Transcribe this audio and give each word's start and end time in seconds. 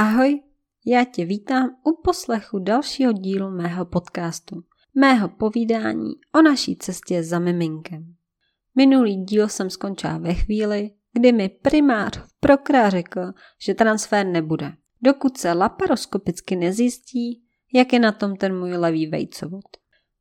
Ahoj, 0.00 0.40
já 0.86 1.04
tě 1.04 1.24
vítám 1.24 1.76
u 1.84 2.02
poslechu 2.02 2.58
dalšího 2.58 3.12
dílu 3.12 3.50
mého 3.50 3.84
podcastu, 3.84 4.64
mého 4.94 5.28
povídání 5.28 6.10
o 6.34 6.42
naší 6.42 6.76
cestě 6.76 7.22
za 7.22 7.38
miminkem. 7.38 8.14
Minulý 8.74 9.24
díl 9.24 9.48
jsem 9.48 9.70
skončila 9.70 10.18
ve 10.18 10.34
chvíli, 10.34 10.90
kdy 11.12 11.32
mi 11.32 11.48
primář 11.48 12.18
v 12.18 12.32
Prokra 12.40 12.90
řekl, 12.90 13.32
že 13.58 13.74
transfer 13.74 14.26
nebude, 14.26 14.72
dokud 15.02 15.38
se 15.38 15.52
laparoskopicky 15.52 16.56
nezjistí, 16.56 17.42
jak 17.72 17.92
je 17.92 17.98
na 17.98 18.12
tom 18.12 18.36
ten 18.36 18.58
můj 18.58 18.72
levý 18.72 19.06
vejcovod. 19.06 19.64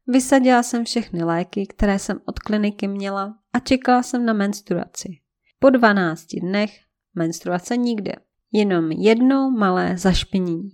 Vysadila 0.08 0.64
jsem 0.64 0.86
všechny 0.86 1.24
léky, 1.24 1.68
které 1.68 2.00
jsem 2.00 2.22
od 2.26 2.40
kliniky 2.40 2.88
měla 2.88 3.38
a 3.54 3.60
čekala 3.60 4.04
jsem 4.04 4.26
na 4.26 4.34
menstruaci. 4.34 5.20
Po 5.60 5.70
12 5.70 6.26
dnech 6.36 6.80
menstruace 7.16 7.78
nikde, 7.78 8.16
jenom 8.52 8.92
jednou 8.92 9.52
malé 9.52 9.98
zašpinění, 9.98 10.70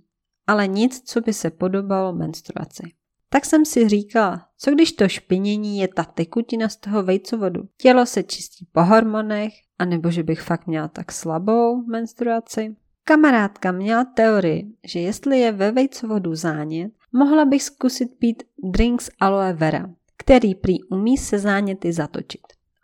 ale 0.46 0.66
nic, 0.66 1.00
co 1.00 1.20
by 1.20 1.32
se 1.32 1.50
podobalo 1.50 2.12
menstruaci. 2.12 2.82
Tak 3.28 3.44
jsem 3.44 3.64
si 3.64 3.88
říkala, 3.88 4.48
co 4.58 4.70
když 4.70 4.92
to 4.92 5.08
špinění 5.08 5.78
je 5.78 5.88
ta 5.88 6.04
tekutina 6.04 6.68
z 6.68 6.76
toho 6.76 7.02
vejcovodu. 7.02 7.62
Tělo 7.76 8.06
se 8.06 8.22
čistí 8.22 8.68
po 8.72 8.84
hormonech, 8.84 9.52
anebo 9.78 10.10
že 10.10 10.22
bych 10.22 10.40
fakt 10.40 10.66
měla 10.66 10.88
tak 10.88 11.12
slabou 11.12 11.82
menstruaci. 11.86 12.76
Kamarádka 13.04 13.72
měla 13.72 14.04
teorii, 14.04 14.72
že 14.84 15.00
jestli 15.00 15.38
je 15.38 15.52
ve 15.52 15.72
vejcovodu 15.72 16.34
zánět, 16.34 16.92
mohla 17.12 17.44
bych 17.44 17.62
zkusit 17.62 18.18
pít 18.18 18.42
drinks 18.72 19.10
aloe 19.20 19.52
vera, 19.52 19.90
který 20.16 20.54
prý 20.54 20.82
umí 20.82 21.16
se 21.16 21.38
záněty 21.38 21.92
zatočit. 21.92 22.42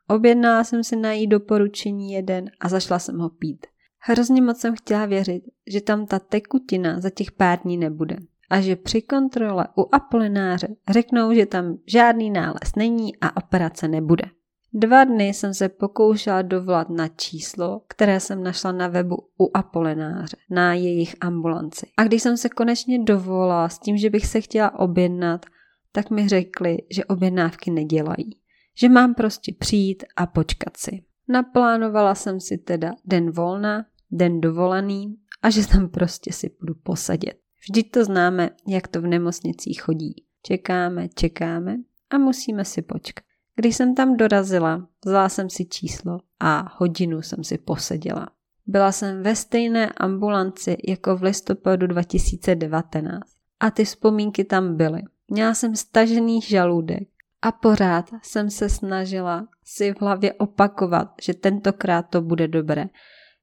Objednala 0.09 0.65
jsem 0.65 0.84
si 0.84 0.96
na 0.96 1.12
jí 1.12 1.27
doporučení 1.27 2.12
jeden 2.12 2.51
a 2.60 2.68
zašla 2.68 2.98
jsem 2.98 3.18
ho 3.18 3.29
pít. 3.29 3.66
Hrozně 4.05 4.42
moc 4.42 4.59
jsem 4.59 4.77
chtěla 4.77 5.06
věřit, 5.06 5.42
že 5.66 5.80
tam 5.80 6.06
ta 6.06 6.19
tekutina 6.19 7.01
za 7.01 7.10
těch 7.10 7.33
pár 7.33 7.59
dní 7.59 7.77
nebude 7.77 8.16
a 8.51 8.60
že 8.60 8.77
při 8.77 9.02
kontrole 9.02 9.66
u 9.79 9.88
Apolináře 9.95 10.68
řeknou, 10.90 11.32
že 11.32 11.46
tam 11.46 11.79
žádný 11.87 12.30
nález 12.30 12.74
není 12.76 13.16
a 13.21 13.37
operace 13.37 13.88
nebude. 13.88 14.24
Dva 14.73 15.04
dny 15.04 15.29
jsem 15.29 15.54
se 15.54 15.68
pokoušela 15.68 16.43
dovolat 16.43 16.91
na 16.91 17.09
číslo, 17.09 17.80
které 17.88 18.21
jsem 18.21 18.43
našla 18.43 18.73
na 18.73 18.88
webu 18.88 19.16
u 19.41 19.51
Apolináře, 19.54 20.37
na 20.51 20.74
jejich 20.74 21.15
ambulanci. 21.21 21.87
A 21.96 22.04
když 22.04 22.23
jsem 22.23 22.37
se 22.37 22.48
konečně 22.48 22.98
dovolala 22.98 23.69
s 23.69 23.79
tím, 23.79 23.96
že 23.96 24.10
bych 24.10 24.26
se 24.26 24.41
chtěla 24.41 24.79
objednat, 24.79 25.46
tak 25.93 26.10
mi 26.10 26.29
řekli, 26.29 26.79
že 26.91 27.04
objednávky 27.04 27.71
nedělají. 27.71 28.37
Že 28.74 28.88
mám 28.88 29.15
prostě 29.15 29.52
přijít 29.59 30.04
a 30.16 30.26
počkat 30.26 30.76
si. 30.76 31.02
Naplánovala 31.29 32.15
jsem 32.15 32.41
si 32.41 32.59
teda 32.59 32.93
den 33.04 33.30
volna, 33.30 33.87
den 34.13 34.41
dovolený 34.41 35.16
a 35.43 35.51
že 35.51 35.68
tam 35.68 35.88
prostě 35.88 36.32
si 36.32 36.51
budu 36.60 36.74
posadit. 36.74 37.35
Vždyť 37.60 37.91
to 37.91 38.05
známe, 38.05 38.51
jak 38.69 38.88
to 38.88 39.01
v 39.01 39.07
nemocnicích 39.07 39.82
chodí. 39.82 40.15
Čekáme, 40.43 41.09
čekáme 41.09 41.77
a 42.10 42.19
musíme 42.19 42.65
si 42.65 42.82
počkat. 42.82 43.24
Když 43.57 43.77
jsem 43.77 43.95
tam 43.95 44.16
dorazila, 44.16 44.88
vzala 45.04 45.29
jsem 45.29 45.51
si 45.51 45.65
číslo 45.65 46.21
a 46.41 46.74
hodinu 46.77 47.23
jsem 47.23 47.45
si 47.45 47.59
poseděla. 47.59 48.29
Byla 48.66 48.93
jsem 48.93 49.23
ve 49.23 49.37
stejné 49.37 49.93
ambulanci 49.96 50.76
jako 50.88 51.16
v 51.16 51.23
listopadu 51.23 51.87
2019 51.87 53.21
a 53.60 53.71
ty 53.71 53.85
vzpomínky 53.85 54.45
tam 54.45 54.76
byly. 54.76 55.02
Měla 55.29 55.54
jsem 55.54 55.76
stažený 55.76 56.41
žaludek 56.41 57.09
a 57.43 57.52
pořád 57.52 58.10
jsem 58.23 58.51
se 58.51 58.69
snažila 58.69 59.49
si 59.65 59.95
v 59.95 60.01
hlavě 60.01 60.32
opakovat, 60.32 61.15
že 61.23 61.35
tentokrát 61.35 62.02
to 62.02 62.21
bude 62.21 62.49
dobré, 62.49 62.88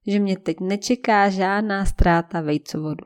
že 0.07 0.19
mě 0.19 0.37
teď 0.37 0.57
nečeká 0.59 1.29
žádná 1.29 1.85
ztráta 1.85 2.41
vejcovodu. 2.41 3.05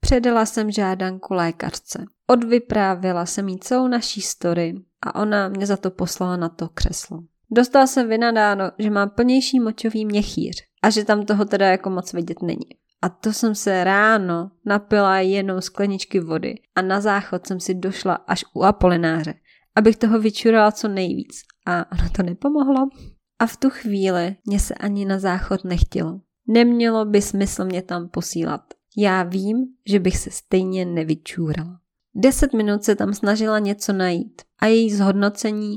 Předala 0.00 0.46
jsem 0.46 0.70
žádanku 0.70 1.34
lékařce. 1.34 2.04
Odvyprávila 2.30 3.26
jsem 3.26 3.48
jí 3.48 3.58
celou 3.58 3.88
naší 3.88 4.20
story 4.20 4.74
a 5.06 5.14
ona 5.14 5.48
mě 5.48 5.66
za 5.66 5.76
to 5.76 5.90
poslala 5.90 6.36
na 6.36 6.48
to 6.48 6.68
křeslo. 6.68 7.18
Dostala 7.50 7.86
jsem 7.86 8.08
vynadáno, 8.08 8.70
že 8.78 8.90
mám 8.90 9.10
plnější 9.10 9.60
močový 9.60 10.04
měchýř 10.04 10.62
a 10.82 10.90
že 10.90 11.04
tam 11.04 11.26
toho 11.26 11.44
teda 11.44 11.66
jako 11.66 11.90
moc 11.90 12.12
vidět 12.12 12.42
není. 12.42 12.66
A 13.02 13.08
to 13.08 13.32
jsem 13.32 13.54
se 13.54 13.84
ráno 13.84 14.50
napila 14.66 15.18
jenom 15.18 15.60
skleničky 15.60 16.20
vody 16.20 16.54
a 16.74 16.82
na 16.82 17.00
záchod 17.00 17.46
jsem 17.46 17.60
si 17.60 17.74
došla 17.74 18.14
až 18.14 18.44
u 18.54 18.62
Apolináře, 18.62 19.34
abych 19.76 19.96
toho 19.96 20.20
vyčurala 20.20 20.72
co 20.72 20.88
nejvíc. 20.88 21.42
A 21.66 21.92
ono 21.92 22.10
to 22.16 22.22
nepomohlo. 22.22 22.88
A 23.38 23.46
v 23.46 23.56
tu 23.56 23.70
chvíli 23.70 24.36
mě 24.46 24.60
se 24.60 24.74
ani 24.74 25.04
na 25.04 25.18
záchod 25.18 25.64
nechtělo. 25.64 26.20
Nemělo 26.46 27.04
by 27.04 27.22
smysl 27.22 27.64
mě 27.64 27.82
tam 27.82 28.08
posílat. 28.08 28.60
Já 28.96 29.22
vím, 29.22 29.66
že 29.86 30.00
bych 30.00 30.16
se 30.18 30.30
stejně 30.30 30.84
nevyčúrala. 30.84 31.80
Deset 32.14 32.52
minut 32.52 32.84
se 32.84 32.96
tam 32.96 33.14
snažila 33.14 33.58
něco 33.58 33.92
najít 33.92 34.42
a 34.58 34.66
její 34.66 34.90
zhodnocení 34.90 35.76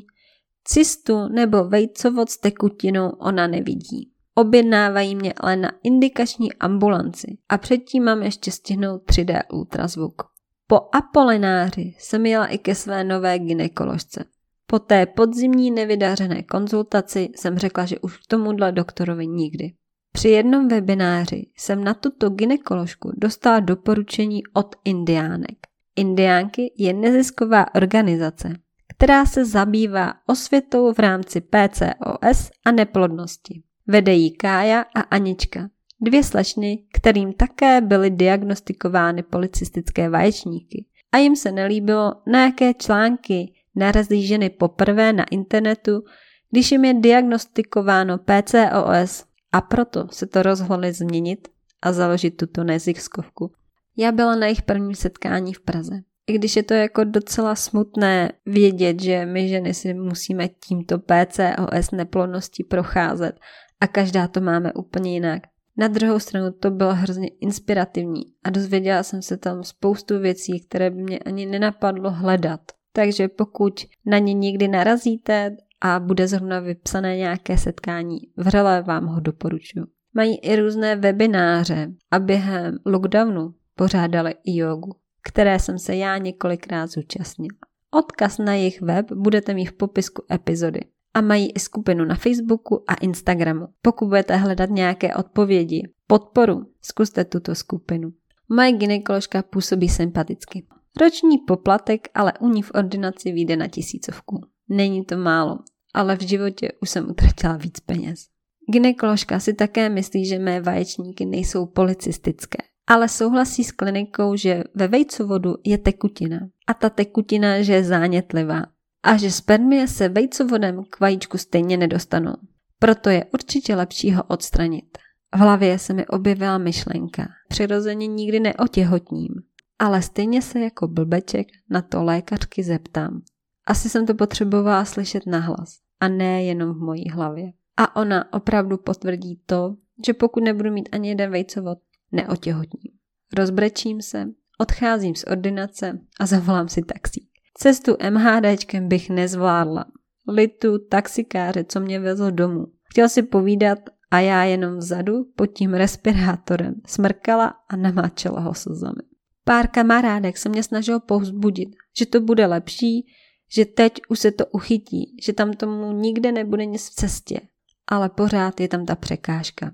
cystu 0.63 1.27
nebo 1.27 1.63
vejcovod 1.63 2.29
s 2.29 2.37
tekutinou 2.37 3.09
ona 3.09 3.47
nevidí. 3.47 4.11
Objednávají 4.35 5.15
mě 5.15 5.33
ale 5.37 5.55
na 5.55 5.71
indikační 5.83 6.53
ambulanci 6.53 7.37
a 7.49 7.57
předtím 7.57 8.03
mám 8.03 8.23
ještě 8.23 8.51
stihnout 8.51 9.01
3D 9.05 9.41
ultrazvuk. 9.53 10.23
Po 10.67 10.79
Apolináři 10.95 11.95
jsem 11.99 12.25
jela 12.25 12.45
i 12.45 12.57
ke 12.57 12.75
své 12.75 13.03
nové 13.03 13.39
ginekoložce. 13.39 14.25
Po 14.67 14.79
té 14.79 15.05
podzimní 15.05 15.71
nevydařené 15.71 16.43
konzultaci 16.43 17.29
jsem 17.35 17.57
řekla, 17.57 17.85
že 17.85 17.99
už 17.99 18.17
k 18.17 18.27
tomuhle 18.27 18.71
doktorovi 18.71 19.27
nikdy. 19.27 19.73
Při 20.15 20.29
jednom 20.29 20.67
webináři 20.67 21.45
jsem 21.57 21.83
na 21.83 21.93
tuto 21.93 22.29
ginekoložku 22.29 23.11
dostala 23.17 23.59
doporučení 23.59 24.41
od 24.53 24.75
Indiánek. 24.85 25.57
Indiánky 25.95 26.73
je 26.77 26.93
nezisková 26.93 27.75
organizace, 27.75 28.53
která 28.95 29.25
se 29.25 29.45
zabývá 29.45 30.13
osvětou 30.27 30.93
v 30.93 30.99
rámci 30.99 31.41
PCOS 31.41 32.51
a 32.65 32.71
neplodnosti. 32.71 33.63
Vede 33.87 34.13
jí 34.13 34.31
Kája 34.31 34.85
a 34.95 34.99
Anička, 34.99 35.69
dvě 36.01 36.23
slečny, 36.23 36.83
kterým 36.93 37.33
také 37.33 37.81
byly 37.81 38.09
diagnostikovány 38.09 39.23
policistické 39.23 40.09
vaječníky. 40.09 40.85
A 41.11 41.17
jim 41.17 41.35
se 41.35 41.51
nelíbilo, 41.51 42.11
na 42.27 42.45
jaké 42.45 42.73
články 42.73 43.53
narazí 43.75 44.27
ženy 44.27 44.49
poprvé 44.49 45.13
na 45.13 45.23
internetu, 45.31 46.03
když 46.51 46.71
jim 46.71 46.85
je 46.85 46.93
diagnostikováno 46.93 48.17
PCOS 48.17 49.34
a 49.55 49.61
proto 49.61 50.07
se 50.11 50.27
to 50.27 50.43
rozhodli 50.43 50.93
změnit 50.93 51.47
a 51.81 51.93
založit 51.93 52.31
tuto 52.31 52.63
neziskovku. 52.63 53.51
Já 53.97 54.11
byla 54.11 54.35
na 54.35 54.45
jejich 54.45 54.61
prvním 54.61 54.95
setkání 54.95 55.53
v 55.53 55.59
Praze. 55.59 55.95
I 56.27 56.33
když 56.33 56.55
je 56.55 56.63
to 56.63 56.73
jako 56.73 57.03
docela 57.03 57.55
smutné 57.55 58.31
vědět, 58.45 59.01
že 59.01 59.25
my 59.25 59.47
ženy 59.47 59.73
si 59.73 59.93
musíme 59.93 60.47
tímto 60.47 60.99
PCOS 60.99 61.91
neplodností 61.91 62.63
procházet 62.63 63.39
a 63.79 63.87
každá 63.87 64.27
to 64.27 64.41
máme 64.41 64.73
úplně 64.73 65.13
jinak. 65.13 65.41
Na 65.77 65.87
druhou 65.87 66.19
stranu 66.19 66.51
to 66.51 66.71
bylo 66.71 66.93
hrozně 66.93 67.27
inspirativní 67.27 68.23
a 68.43 68.49
dozvěděla 68.49 69.03
jsem 69.03 69.21
se 69.21 69.37
tam 69.37 69.63
spoustu 69.63 70.19
věcí, 70.19 70.59
které 70.59 70.89
by 70.89 71.03
mě 71.03 71.19
ani 71.19 71.45
nenapadlo 71.45 72.11
hledat. 72.11 72.61
Takže 72.93 73.27
pokud 73.27 73.73
na 74.05 74.17
ně 74.17 74.33
někdy 74.33 74.67
narazíte 74.67 75.57
a 75.81 75.99
bude 75.99 76.27
zrovna 76.27 76.59
vypsané 76.59 77.17
nějaké 77.17 77.57
setkání, 77.57 78.17
vřele 78.37 78.81
vám 78.81 79.05
ho 79.05 79.19
doporučuji. 79.19 79.85
Mají 80.13 80.37
i 80.37 80.55
různé 80.55 80.95
webináře 80.95 81.87
a 82.11 82.19
během 82.19 82.77
lockdownu 82.85 83.53
pořádali 83.75 84.35
i 84.43 84.57
jogu, 84.57 84.95
které 85.23 85.59
jsem 85.59 85.79
se 85.79 85.95
já 85.95 86.17
několikrát 86.17 86.87
zúčastnila. 86.87 87.59
Odkaz 87.91 88.37
na 88.37 88.53
jejich 88.53 88.81
web 88.81 89.11
budete 89.11 89.53
mít 89.53 89.65
v 89.65 89.73
popisku 89.73 90.25
epizody. 90.31 90.79
A 91.13 91.21
mají 91.21 91.51
i 91.51 91.59
skupinu 91.59 92.05
na 92.05 92.15
Facebooku 92.15 92.83
a 92.87 92.93
Instagramu. 92.93 93.67
Pokud 93.81 94.07
budete 94.07 94.35
hledat 94.35 94.69
nějaké 94.69 95.15
odpovědi, 95.15 95.89
podporu, 96.07 96.65
zkuste 96.81 97.25
tuto 97.25 97.55
skupinu. 97.55 98.09
Moje 98.49 98.71
gynekoložka 98.71 99.43
působí 99.43 99.89
sympaticky. 99.89 100.65
Roční 101.01 101.37
poplatek 101.37 102.07
ale 102.13 102.33
u 102.39 102.49
ní 102.49 102.61
v 102.61 102.71
ordinaci 102.73 103.31
vyjde 103.31 103.55
na 103.55 103.67
tisícovku. 103.67 104.41
Není 104.69 105.05
to 105.05 105.17
málo, 105.17 105.59
ale 105.93 106.17
v 106.17 106.21
životě 106.21 106.71
už 106.81 106.89
jsem 106.89 107.09
utratila 107.09 107.57
víc 107.57 107.79
peněz. 107.79 108.27
Ginekoložka 108.71 109.39
si 109.39 109.53
také 109.53 109.89
myslí, 109.89 110.25
že 110.25 110.39
mé 110.39 110.61
vaječníky 110.61 111.25
nejsou 111.25 111.65
policistické, 111.65 112.57
ale 112.87 113.09
souhlasí 113.09 113.63
s 113.63 113.71
klinikou, 113.71 114.35
že 114.35 114.63
ve 114.75 114.87
vejcovodu 114.87 115.55
je 115.63 115.77
tekutina 115.77 116.39
a 116.67 116.73
ta 116.73 116.89
tekutina, 116.89 117.61
že 117.61 117.73
je 117.73 117.83
zánětlivá 117.83 118.63
a 119.03 119.17
že 119.17 119.31
spermie 119.31 119.87
se 119.87 120.09
vejcovodem 120.09 120.83
k 120.89 120.99
vajíčku 120.99 121.37
stejně 121.37 121.77
nedostanou. 121.77 122.35
Proto 122.79 123.09
je 123.09 123.25
určitě 123.33 123.75
lepší 123.75 124.13
ho 124.13 124.23
odstranit. 124.23 124.97
V 125.35 125.37
hlavě 125.37 125.79
se 125.79 125.93
mi 125.93 126.07
objevila 126.07 126.57
myšlenka. 126.57 127.27
Přirozeně 127.47 128.07
nikdy 128.07 128.39
neotěhotním, 128.39 129.33
ale 129.79 130.01
stejně 130.01 130.41
se 130.41 130.59
jako 130.59 130.87
blbeček 130.87 131.47
na 131.69 131.81
to 131.81 132.03
lékařky 132.03 132.63
zeptám. 132.63 133.21
Asi 133.65 133.89
jsem 133.89 134.05
to 134.05 134.13
potřebovala 134.13 134.85
slyšet 134.85 135.25
nahlas 135.25 135.79
a 135.99 136.07
ne 136.07 136.43
jenom 136.43 136.73
v 136.73 136.79
mojí 136.79 137.09
hlavě. 137.09 137.51
A 137.77 137.95
ona 137.95 138.33
opravdu 138.33 138.77
potvrdí 138.77 139.41
to, 139.45 139.75
že 140.07 140.13
pokud 140.13 140.43
nebudu 140.43 140.71
mít 140.71 140.89
ani 140.91 141.09
jeden 141.09 141.31
vejcovod, 141.31 141.77
neotěhotním. 142.11 142.93
Rozbrečím 143.37 144.01
se, 144.01 144.25
odcházím 144.59 145.15
z 145.15 145.23
ordinace 145.23 145.99
a 146.19 146.25
zavolám 146.25 146.69
si 146.69 146.81
taxík. 146.81 147.29
Cestu 147.57 147.97
MHDčkem 148.09 148.87
bych 148.87 149.09
nezvládla. 149.09 149.85
Litu 150.27 150.79
taxikáře, 150.89 151.63
co 151.63 151.79
mě 151.79 151.99
vezl 151.99 152.31
domů. 152.31 152.65
Chtěl 152.91 153.09
si 153.09 153.23
povídat 153.23 153.79
a 154.11 154.19
já 154.19 154.43
jenom 154.43 154.77
vzadu 154.77 155.25
pod 155.35 155.45
tím 155.45 155.73
respirátorem 155.73 156.75
smrkala 156.85 157.53
a 157.69 157.75
namáčela 157.75 158.39
ho 158.39 158.53
slzami. 158.53 159.01
Pár 159.43 159.67
kamarádek 159.67 160.37
se 160.37 160.49
mě 160.49 160.63
snažilo 160.63 160.99
povzbudit, 160.99 161.69
že 161.97 162.05
to 162.05 162.21
bude 162.21 162.45
lepší, 162.45 163.07
že 163.55 163.65
teď 163.65 163.93
už 164.09 164.19
se 164.19 164.31
to 164.31 164.45
uchytí, 164.45 165.17
že 165.21 165.33
tam 165.33 165.53
tomu 165.53 165.91
nikde 165.91 166.31
nebude 166.31 166.65
nic 166.65 166.89
v 166.89 166.95
cestě. 166.95 167.41
Ale 167.87 168.09
pořád 168.09 168.59
je 168.59 168.67
tam 168.67 168.85
ta 168.85 168.95
překážka. 168.95 169.71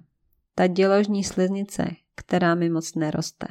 Ta 0.56 0.68
děložní 0.68 1.24
sliznice, 1.24 1.88
která 2.16 2.56
mi 2.56 2.70
moc 2.70 2.96
neroste. 2.96 3.48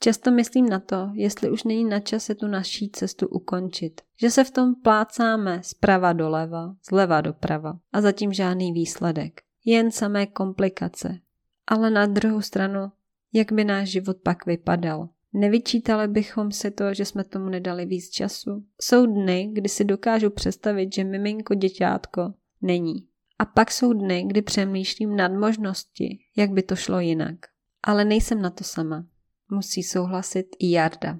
Často 0.00 0.30
myslím 0.30 0.68
na 0.68 0.80
to, 0.80 1.10
jestli 1.12 1.50
už 1.50 1.64
není 1.64 1.84
na 1.84 2.00
čase 2.00 2.34
tu 2.34 2.46
naší 2.46 2.90
cestu 2.90 3.28
ukončit. 3.28 4.00
Že 4.16 4.30
se 4.30 4.44
v 4.44 4.50
tom 4.50 4.74
plácáme 4.74 5.60
zprava 5.62 6.12
doleva, 6.12 6.74
zleva 6.88 7.20
doprava 7.20 7.78
a 7.92 8.00
zatím 8.00 8.32
žádný 8.32 8.72
výsledek. 8.72 9.40
Jen 9.64 9.90
samé 9.90 10.26
komplikace. 10.26 11.18
Ale 11.66 11.90
na 11.90 12.06
druhou 12.06 12.40
stranu, 12.40 12.92
jak 13.32 13.52
by 13.52 13.64
náš 13.64 13.88
život 13.88 14.16
pak 14.22 14.46
vypadal? 14.46 15.08
Nevyčítali 15.34 16.08
bychom 16.08 16.52
si 16.52 16.70
to, 16.70 16.94
že 16.94 17.04
jsme 17.04 17.24
tomu 17.24 17.48
nedali 17.48 17.86
víc 17.86 18.10
času. 18.10 18.64
Jsou 18.80 19.06
dny, 19.06 19.50
kdy 19.52 19.68
si 19.68 19.84
dokážu 19.84 20.30
představit, 20.30 20.94
že 20.94 21.04
miminko 21.04 21.54
děťátko 21.54 22.34
není. 22.62 23.06
A 23.38 23.44
pak 23.44 23.70
jsou 23.70 23.92
dny, 23.92 24.24
kdy 24.26 24.42
přemýšlím 24.42 25.16
nad 25.16 25.32
možnosti, 25.32 26.18
jak 26.36 26.50
by 26.50 26.62
to 26.62 26.76
šlo 26.76 27.00
jinak. 27.00 27.36
Ale 27.82 28.04
nejsem 28.04 28.42
na 28.42 28.50
to 28.50 28.64
sama. 28.64 29.04
Musí 29.50 29.82
souhlasit 29.82 30.46
i 30.58 30.70
Jarda. 30.70 31.18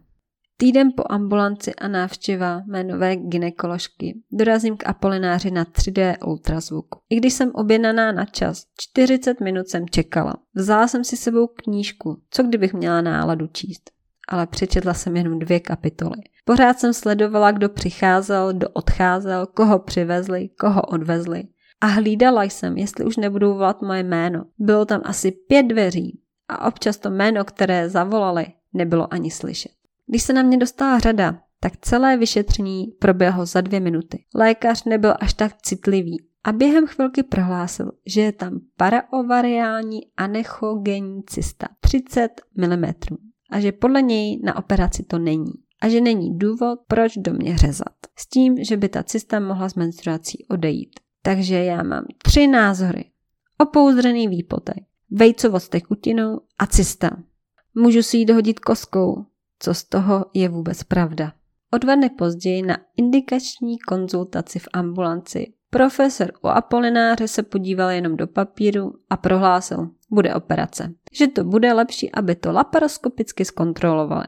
Týden 0.56 0.92
po 0.96 1.02
ambulanci 1.08 1.74
a 1.74 1.88
návštěva 1.88 2.62
mé 2.66 2.84
nové 2.84 3.16
ginekoložky 3.16 4.20
dorazím 4.32 4.76
k 4.76 4.86
Apolináři 4.86 5.50
na 5.50 5.64
3D 5.64 6.16
ultrazvuk. 6.26 6.86
I 7.10 7.16
když 7.16 7.34
jsem 7.34 7.50
objednaná 7.54 8.12
na 8.12 8.24
čas, 8.24 8.66
40 8.80 9.40
minut 9.40 9.68
jsem 9.68 9.88
čekala. 9.88 10.34
Vzala 10.54 10.88
jsem 10.88 11.04
si 11.04 11.16
sebou 11.16 11.46
knížku, 11.46 12.22
co 12.30 12.42
kdybych 12.42 12.74
měla 12.74 13.00
náladu 13.00 13.46
číst. 13.46 13.90
Ale 14.28 14.46
přečetla 14.46 14.94
jsem 14.94 15.16
jenom 15.16 15.38
dvě 15.38 15.60
kapitoly. 15.60 16.22
Pořád 16.44 16.78
jsem 16.78 16.94
sledovala, 16.94 17.50
kdo 17.50 17.68
přicházel, 17.68 18.52
kdo 18.52 18.68
odcházel, 18.68 19.46
koho 19.46 19.78
přivezli, 19.78 20.48
koho 20.48 20.82
odvezli. 20.82 21.42
A 21.80 21.86
hlídala 21.86 22.42
jsem, 22.42 22.76
jestli 22.76 23.04
už 23.04 23.16
nebudou 23.16 23.54
volat 23.54 23.82
moje 23.82 24.02
jméno. 24.02 24.44
Bylo 24.58 24.84
tam 24.84 25.00
asi 25.04 25.30
pět 25.30 25.62
dveří 25.62 26.20
a 26.48 26.66
občas 26.66 26.96
to 26.96 27.10
jméno, 27.10 27.44
které 27.44 27.88
zavolali, 27.88 28.46
nebylo 28.72 29.14
ani 29.14 29.30
slyšet. 29.30 29.72
Když 30.06 30.22
se 30.22 30.32
na 30.32 30.42
mě 30.42 30.58
dostala 30.58 30.98
řada, 30.98 31.38
tak 31.60 31.72
celé 31.80 32.16
vyšetření 32.16 32.86
proběhlo 32.86 33.46
za 33.46 33.60
dvě 33.60 33.80
minuty. 33.80 34.24
Lékař 34.34 34.84
nebyl 34.84 35.14
až 35.20 35.34
tak 35.34 35.52
citlivý 35.62 36.26
a 36.44 36.52
během 36.52 36.86
chvilky 36.86 37.22
prohlásil, 37.22 37.92
že 38.06 38.20
je 38.20 38.32
tam 38.32 38.60
paraovariální 38.76 40.00
anechogenní 40.16 41.22
cysta 41.22 41.66
30 41.80 42.40
mm 42.56 42.84
a 43.52 43.60
že 43.60 43.72
podle 43.72 44.02
něj 44.02 44.40
na 44.44 44.56
operaci 44.56 45.02
to 45.02 45.18
není 45.18 45.52
a 45.80 45.88
že 45.88 46.00
není 46.00 46.38
důvod, 46.38 46.78
proč 46.88 47.12
do 47.16 47.32
mě 47.32 47.58
řezat. 47.58 47.94
S 48.18 48.26
tím, 48.26 48.64
že 48.64 48.76
by 48.76 48.88
ta 48.88 49.02
cysta 49.02 49.40
mohla 49.40 49.68
s 49.68 49.74
menstruací 49.74 50.46
odejít. 50.50 51.00
Takže 51.22 51.64
já 51.64 51.82
mám 51.82 52.04
tři 52.24 52.46
názory. 52.46 53.04
Opouzdřený 53.58 54.28
výpotek, 54.28 54.76
vejcovost 55.10 55.70
tekutinou 55.70 56.40
a 56.58 56.66
cysta. 56.66 57.10
Můžu 57.74 58.02
si 58.02 58.16
ji 58.16 58.24
dohodit 58.24 58.60
koskou, 58.60 59.24
co 59.58 59.74
z 59.74 59.84
toho 59.84 60.24
je 60.34 60.48
vůbec 60.48 60.82
pravda. 60.82 61.32
O 61.72 61.78
dva 61.78 61.94
dny 61.94 62.10
později 62.10 62.62
na 62.62 62.76
indikační 62.96 63.78
konzultaci 63.78 64.58
v 64.58 64.68
ambulanci 64.72 65.52
profesor 65.72 66.32
u 66.44 66.48
Apolináře 66.48 67.28
se 67.28 67.42
podíval 67.42 67.90
jenom 67.90 68.16
do 68.16 68.26
papíru 68.26 68.92
a 69.10 69.16
prohlásil, 69.16 69.90
bude 70.10 70.34
operace. 70.34 70.94
Že 71.12 71.26
to 71.26 71.44
bude 71.44 71.72
lepší, 71.72 72.12
aby 72.12 72.34
to 72.34 72.52
laparoskopicky 72.52 73.44
zkontrolovali. 73.44 74.26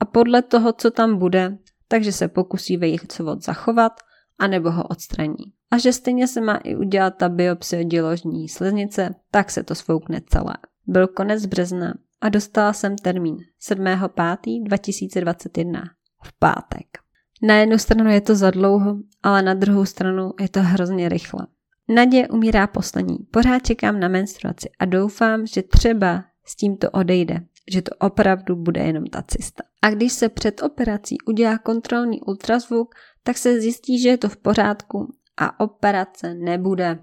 A 0.00 0.04
podle 0.04 0.42
toho, 0.42 0.72
co 0.72 0.90
tam 0.90 1.18
bude, 1.18 1.58
takže 1.88 2.12
se 2.12 2.28
pokusí 2.28 2.76
vejcovod 2.76 3.44
zachovat, 3.44 3.92
anebo 4.38 4.70
ho 4.70 4.84
odstraní. 4.84 5.44
A 5.70 5.78
že 5.78 5.92
stejně 5.92 6.28
se 6.28 6.40
má 6.40 6.56
i 6.56 6.76
udělat 6.76 7.10
ta 7.10 7.28
biopsie 7.28 7.84
děložní 7.84 8.48
sliznice, 8.48 9.14
tak 9.30 9.50
se 9.50 9.62
to 9.62 9.74
svoukne 9.74 10.20
celé. 10.28 10.54
Byl 10.86 11.06
konec 11.06 11.46
března 11.46 11.94
a 12.20 12.28
dostala 12.28 12.72
jsem 12.72 12.96
termín 12.96 13.36
7.5.2021 13.70 15.82
v 16.24 16.38
pátek. 16.38 17.03
Na 17.46 17.56
jednu 17.56 17.78
stranu 17.78 18.10
je 18.10 18.20
to 18.20 18.34
za 18.34 18.50
dlouho, 18.50 18.96
ale 19.22 19.42
na 19.42 19.54
druhou 19.54 19.84
stranu 19.84 20.32
je 20.40 20.48
to 20.48 20.62
hrozně 20.62 21.08
rychle. 21.08 21.46
Nadě 21.88 22.28
umírá 22.28 22.66
poslední. 22.66 23.18
Pořád 23.30 23.58
čekám 23.58 24.00
na 24.00 24.08
menstruaci 24.08 24.70
a 24.78 24.84
doufám, 24.84 25.46
že 25.46 25.62
třeba 25.62 26.24
s 26.44 26.56
tímto 26.56 26.90
odejde, 26.90 27.40
že 27.72 27.82
to 27.82 27.90
opravdu 27.98 28.56
bude 28.56 28.80
jenom 28.80 29.04
ta 29.06 29.22
cista. 29.28 29.62
A 29.82 29.90
když 29.90 30.12
se 30.12 30.28
před 30.28 30.62
operací 30.62 31.16
udělá 31.26 31.58
kontrolní 31.58 32.20
ultrazvuk, 32.20 32.94
tak 33.22 33.38
se 33.38 33.60
zjistí, 33.60 34.02
že 34.02 34.08
je 34.08 34.18
to 34.18 34.28
v 34.28 34.36
pořádku 34.36 35.14
a 35.36 35.60
operace 35.60 36.34
nebude. 36.34 36.98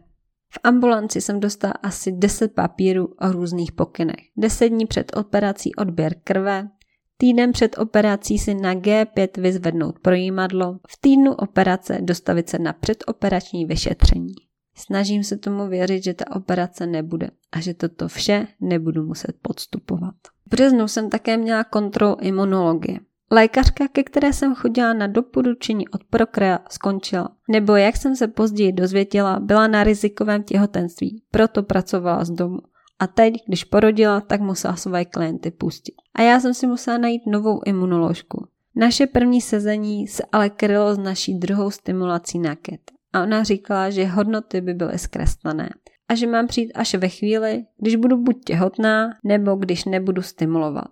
V 0.53 0.59
ambulanci 0.63 1.21
jsem 1.21 1.39
dostala 1.39 1.73
asi 1.83 2.11
10 2.11 2.55
papírů 2.55 3.05
o 3.21 3.31
různých 3.31 3.71
pokynech. 3.71 4.25
10 4.37 4.69
dní 4.69 4.85
před 4.85 5.17
operací 5.17 5.75
odběr 5.75 6.15
krve, 6.23 6.69
týden 7.21 7.51
před 7.51 7.77
operací 7.77 8.37
si 8.37 8.53
na 8.53 8.73
G5 8.73 9.41
vyzvednout 9.41 9.99
projímadlo, 9.99 10.79
v 10.87 11.01
týdnu 11.01 11.33
operace 11.33 11.97
dostavit 12.01 12.49
se 12.49 12.59
na 12.59 12.73
předoperační 12.73 13.65
vyšetření. 13.65 14.33
Snažím 14.75 15.23
se 15.23 15.37
tomu 15.37 15.67
věřit, 15.67 16.03
že 16.03 16.13
ta 16.13 16.35
operace 16.35 16.87
nebude 16.87 17.29
a 17.51 17.59
že 17.59 17.73
toto 17.73 18.07
vše 18.07 18.47
nebudu 18.61 19.05
muset 19.05 19.35
podstupovat. 19.41 20.13
V 20.45 20.49
březnu 20.49 20.87
jsem 20.87 21.09
také 21.09 21.37
měla 21.37 21.63
kontrolu 21.63 22.17
imunologie. 22.21 22.99
Lékařka, 23.31 23.87
ke 23.87 24.03
které 24.03 24.33
jsem 24.33 24.55
chodila 24.55 24.93
na 24.93 25.07
doporučení 25.07 25.87
od 25.89 26.03
Prokrea, 26.03 26.59
skončila. 26.69 27.29
Nebo 27.49 27.75
jak 27.75 27.97
jsem 27.97 28.15
se 28.15 28.27
později 28.27 28.71
dozvěděla, 28.71 29.39
byla 29.39 29.67
na 29.67 29.83
rizikovém 29.83 30.43
těhotenství, 30.43 31.23
proto 31.31 31.63
pracovala 31.63 32.25
z 32.25 32.31
domu. 32.31 32.59
A 33.01 33.07
teď, 33.07 33.33
když 33.47 33.63
porodila, 33.63 34.21
tak 34.21 34.41
musela 34.41 34.75
své 34.75 35.05
klienty 35.05 35.51
pustit. 35.51 35.95
A 36.15 36.21
já 36.21 36.39
jsem 36.39 36.53
si 36.53 36.67
musela 36.67 36.97
najít 36.97 37.21
novou 37.25 37.61
imunoložku. 37.65 38.47
Naše 38.75 39.07
první 39.07 39.41
sezení 39.41 40.07
se 40.07 40.23
ale 40.31 40.49
krylo 40.49 40.95
s 40.95 40.97
naší 40.97 41.33
druhou 41.33 41.71
stimulací 41.71 42.39
na 42.39 42.55
KET. 42.55 42.81
A 43.13 43.23
ona 43.23 43.43
říkala, 43.43 43.89
že 43.89 44.05
hodnoty 44.05 44.61
by 44.61 44.73
byly 44.73 44.99
zkreslené. 44.99 45.69
A 46.09 46.15
že 46.15 46.27
mám 46.27 46.47
přijít 46.47 46.71
až 46.75 46.95
ve 46.95 47.09
chvíli, 47.09 47.65
když 47.77 47.95
budu 47.95 48.17
buď 48.17 48.43
těhotná, 48.45 49.09
nebo 49.23 49.55
když 49.55 49.85
nebudu 49.85 50.21
stimulovat. 50.21 50.89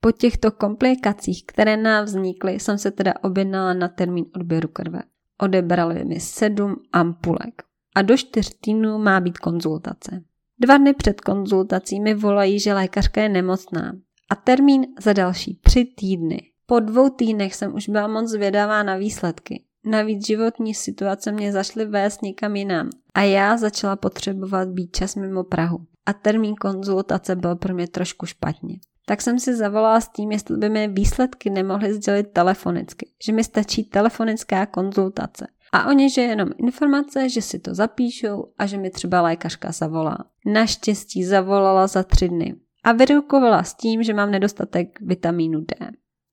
Po 0.00 0.12
těchto 0.12 0.50
komplikacích, 0.50 1.44
které 1.46 1.76
nám 1.76 2.04
vznikly, 2.04 2.52
jsem 2.52 2.78
se 2.78 2.90
teda 2.90 3.14
objednala 3.22 3.74
na 3.74 3.88
termín 3.88 4.24
odběru 4.36 4.68
krve. 4.68 5.02
Odebrali 5.38 6.04
mi 6.04 6.20
sedm 6.20 6.76
ampulek 6.92 7.62
a 7.94 8.02
do 8.02 8.16
čtyř 8.16 8.54
týdnů 8.60 8.98
má 8.98 9.20
být 9.20 9.38
konzultace. 9.38 10.22
Dva 10.60 10.76
dny 10.78 10.94
před 10.94 11.20
konzultací 11.20 12.00
mi 12.00 12.14
volají, 12.14 12.60
že 12.60 12.74
lékařka 12.74 13.22
je 13.22 13.28
nemocná 13.28 13.92
a 14.30 14.34
termín 14.34 14.86
za 15.00 15.12
další 15.12 15.60
tři 15.62 15.84
týdny. 15.84 16.42
Po 16.66 16.80
dvou 16.80 17.08
týdnech 17.08 17.54
jsem 17.54 17.74
už 17.74 17.88
byla 17.88 18.08
moc 18.08 18.30
zvědavá 18.30 18.82
na 18.82 18.96
výsledky. 18.96 19.62
Navíc 19.84 20.26
životní 20.26 20.74
situace 20.74 21.32
mě 21.32 21.52
zašly 21.52 21.86
vést 21.86 22.22
někam 22.22 22.56
jinam 22.56 22.90
a 23.14 23.22
já 23.22 23.56
začala 23.56 23.96
potřebovat 23.96 24.68
být 24.68 24.96
čas 24.96 25.16
mimo 25.16 25.44
Prahu. 25.44 25.78
A 26.06 26.12
termín 26.12 26.54
konzultace 26.54 27.36
byl 27.36 27.56
pro 27.56 27.74
mě 27.74 27.88
trošku 27.88 28.26
špatně 28.26 28.78
tak 29.08 29.22
jsem 29.22 29.38
si 29.38 29.56
zavolala 29.56 30.00
s 30.00 30.08
tím, 30.08 30.32
jestli 30.32 30.56
by 30.56 30.68
mi 30.68 30.88
výsledky 30.88 31.50
nemohly 31.50 31.94
sdělit 31.94 32.22
telefonicky, 32.32 33.10
že 33.24 33.32
mi 33.32 33.44
stačí 33.44 33.84
telefonická 33.84 34.66
konzultace. 34.66 35.46
A 35.72 35.88
oni, 35.88 36.10
že 36.10 36.20
jenom 36.20 36.48
informace, 36.58 37.28
že 37.28 37.42
si 37.42 37.58
to 37.58 37.74
zapíšou 37.74 38.52
a 38.58 38.66
že 38.66 38.78
mi 38.78 38.90
třeba 38.90 39.22
lékařka 39.22 39.72
zavolá. 39.72 40.18
Naštěstí 40.46 41.24
zavolala 41.24 41.86
za 41.86 42.02
tři 42.02 42.28
dny 42.28 42.54
a 42.84 42.92
vyrukovala 42.92 43.62
s 43.62 43.74
tím, 43.74 44.02
že 44.02 44.14
mám 44.14 44.30
nedostatek 44.30 45.00
vitamínu 45.00 45.60
D. 45.60 45.90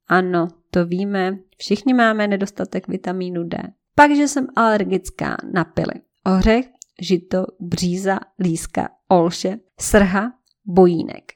Ano, 0.07 0.47
to 0.71 0.85
víme, 0.85 1.37
všichni 1.57 1.93
máme 1.93 2.27
nedostatek 2.27 2.87
vitamínu 2.87 3.43
D. 3.43 3.57
Pak, 3.95 4.15
že 4.15 4.27
jsem 4.27 4.47
alergická 4.55 5.37
na 5.53 5.63
pily. 5.63 6.01
Ořech, 6.37 6.65
žito, 7.01 7.45
bříza, 7.59 8.19
líska, 8.39 8.89
olše, 9.09 9.59
srha, 9.79 10.33
bojínek. 10.65 11.31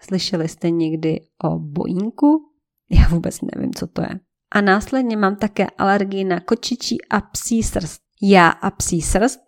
Slyšeli 0.00 0.48
jste 0.48 0.70
někdy 0.70 1.20
o 1.44 1.58
bojínku? 1.58 2.50
Já 2.90 3.08
vůbec 3.08 3.38
nevím, 3.54 3.74
co 3.74 3.86
to 3.86 4.02
je. 4.02 4.20
A 4.50 4.60
následně 4.60 5.16
mám 5.16 5.36
také 5.36 5.66
alergii 5.78 6.24
na 6.24 6.40
kočičí 6.40 6.96
a 7.10 7.20
psí 7.20 7.62
srst. 7.62 8.00
Já 8.22 8.48
a 8.48 8.70
psí 8.70 9.02
srst? 9.02 9.40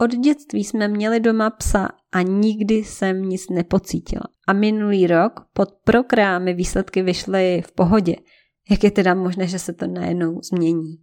Od 0.00 0.10
dětství 0.10 0.64
jsme 0.64 0.88
měli 0.88 1.20
doma 1.20 1.50
psa 1.50 1.88
a 2.12 2.22
nikdy 2.22 2.74
jsem 2.74 3.22
nic 3.22 3.48
nepocítila. 3.50 4.24
a 4.46 4.52
minulý 4.52 5.06
rok 5.06 5.40
pod 5.52 5.68
prokrámy 5.84 6.54
výsledky 6.54 7.02
vyšly 7.02 7.62
v 7.66 7.72
pohodě. 7.72 8.16
Jak 8.70 8.84
je 8.84 8.90
teda 8.90 9.14
možné, 9.14 9.46
že 9.46 9.58
se 9.58 9.72
to 9.72 9.86
najednou 9.86 10.40
změní? 10.42 10.96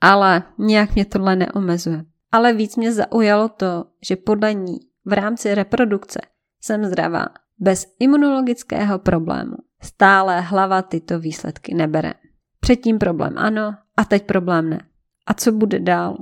Ale 0.00 0.42
nějak 0.58 0.94
mě 0.94 1.04
tohle 1.04 1.36
neomezuje. 1.36 2.04
Ale 2.32 2.52
víc 2.52 2.76
mě 2.76 2.92
zaujalo 2.92 3.48
to, 3.48 3.84
že 4.02 4.16
podle 4.16 4.54
ní 4.54 4.78
v 5.04 5.12
rámci 5.12 5.54
reprodukce 5.54 6.20
jsem 6.60 6.84
zdravá, 6.84 7.26
bez 7.58 7.86
imunologického 8.00 8.98
problému. 8.98 9.56
Stále 9.82 10.40
hlava 10.40 10.82
tyto 10.82 11.18
výsledky 11.18 11.74
nebere. 11.74 12.14
Předtím 12.66 12.98
problém 12.98 13.38
ano 13.38 13.74
a 13.96 14.04
teď 14.04 14.26
problém 14.26 14.70
ne. 14.70 14.80
A 15.26 15.34
co 15.34 15.52
bude 15.52 15.80
dál? 15.80 16.16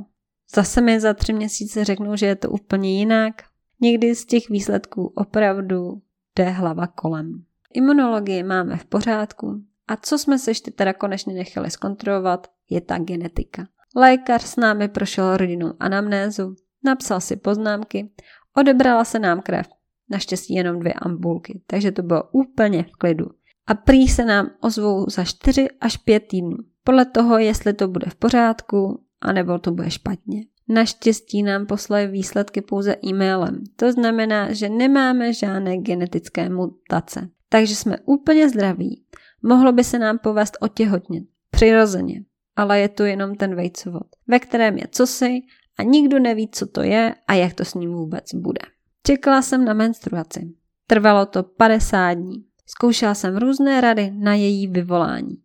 Zase 0.55 0.81
mi 0.81 1.01
za 1.01 1.15
tři 1.15 1.33
měsíce 1.33 1.85
řeknou, 1.85 2.17
že 2.17 2.27
je 2.27 2.37
to 2.37 2.51
úplně 2.51 2.99
jinak. 2.99 3.35
Někdy 3.81 4.15
z 4.15 4.27
těch 4.27 4.49
výsledků 4.49 5.13
opravdu 5.15 6.03
jde 6.37 6.51
hlava 6.51 6.87
kolem. 6.87 7.45
Imunologii 7.75 8.43
máme 8.43 8.77
v 8.77 8.85
pořádku 8.85 9.63
a 9.89 9.97
co 9.97 10.19
jsme 10.19 10.39
se 10.39 10.51
ještě 10.51 10.71
teda 10.71 10.93
konečně 10.93 11.35
nechali 11.35 11.71
zkontrolovat, 11.71 12.47
je 12.71 12.81
ta 12.81 12.99
genetika. 12.99 13.67
Lékař 13.97 14.43
s 14.43 14.57
námi 14.57 14.89
prošel 14.89 15.37
rodinnou 15.37 15.73
anamnézu, 15.81 16.57
napsal 16.85 17.21
si 17.21 17.37
poznámky, 17.37 18.11
odebrala 18.57 19.05
se 19.05 19.19
nám 19.19 19.41
krev, 19.41 19.67
naštěstí 20.11 20.55
jenom 20.55 20.79
dvě 20.79 20.93
ambulky, 20.93 21.63
takže 21.67 21.93
to 21.93 22.03
bylo 22.03 22.23
úplně 22.33 22.83
v 22.83 22.93
klidu. 22.93 23.27
A 23.67 23.75
prý 23.75 24.09
se 24.09 24.25
nám 24.25 24.51
ozvou 24.61 25.11
za 25.11 25.25
4 25.25 25.69
až 25.81 25.97
5 25.97 26.21
týdnů, 26.21 26.57
podle 26.85 27.05
toho, 27.05 27.39
jestli 27.39 27.73
to 27.73 27.89
bude 27.89 28.11
v 28.11 28.15
pořádku, 28.15 29.03
anebo 29.21 29.59
to 29.59 29.71
bude 29.71 29.91
špatně. 29.91 30.45
Naštěstí 30.69 31.43
nám 31.43 31.67
poslali 31.67 32.07
výsledky 32.07 32.63
pouze 32.63 32.97
e-mailem. 33.05 33.65
To 33.77 33.93
znamená, 33.93 34.53
že 34.53 34.69
nemáme 34.69 35.33
žádné 35.33 35.77
genetické 35.77 36.49
mutace. 36.49 37.29
Takže 37.49 37.77
jsme 37.77 37.99
úplně 38.05 38.49
zdraví. 38.49 39.05
Mohlo 39.43 39.73
by 39.73 39.85
se 39.85 39.99
nám 39.99 40.19
povést 40.19 40.57
otěhotnět. 40.61 41.25
Přirozeně. 41.51 42.25
Ale 42.57 42.81
je 42.81 42.89
to 42.89 43.05
jenom 43.05 43.35
ten 43.35 43.55
vejcovod, 43.55 44.07
ve 44.27 44.39
kterém 44.39 44.79
je 44.79 44.85
cosi 44.91 45.43
a 45.79 45.83
nikdo 45.83 46.19
neví, 46.19 46.49
co 46.53 46.67
to 46.67 46.83
je 46.83 47.15
a 47.29 47.35
jak 47.35 47.55
to 47.55 47.65
s 47.65 47.75
ním 47.75 47.93
vůbec 47.93 48.35
bude. 48.35 48.61
Čekala 49.07 49.43
jsem 49.43 49.65
na 49.65 49.75
menstruaci. 49.75 50.53
Trvalo 50.87 51.27
to 51.27 51.43
50 51.43 52.13
dní. 52.13 52.45
Zkoušela 52.67 53.15
jsem 53.15 53.37
různé 53.37 53.81
rady 53.81 54.13
na 54.19 54.35
její 54.35 54.67
vyvolání. 54.67 55.37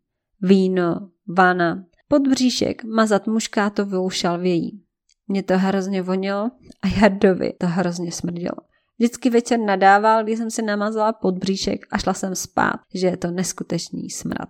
Víno, 0.41 1.09
vana, 1.27 1.85
podbříšek, 2.07 2.83
mazat 2.83 3.27
muškátovou 3.27 4.09
šalvějí. 4.09 4.83
Mě 5.27 5.43
to 5.43 5.57
hrozně 5.57 6.01
vonilo 6.01 6.51
a 6.81 6.87
Jardovi 7.01 7.53
to 7.53 7.67
hrozně 7.67 8.11
smrdělo. 8.11 8.57
Vždycky 8.99 9.29
večer 9.29 9.59
nadával, 9.59 10.23
když 10.23 10.37
jsem 10.37 10.51
si 10.51 10.61
namazala 10.61 11.13
podbříšek 11.13 11.85
a 11.91 11.97
šla 11.97 12.13
jsem 12.13 12.35
spát, 12.35 12.79
že 12.93 13.07
je 13.07 13.17
to 13.17 13.31
neskutečný 13.31 14.09
smrad. 14.09 14.49